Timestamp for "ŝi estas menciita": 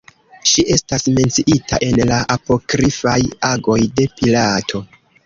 0.51-1.79